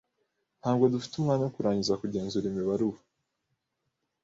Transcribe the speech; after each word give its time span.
Ntabwo 0.61 0.83
dufite 0.93 1.13
umwanya 1.15 1.43
wo 1.45 1.53
kurangiza 1.55 1.99
kugenzura 2.01 2.45
imibare 2.51 2.81
ubu, 2.87 2.99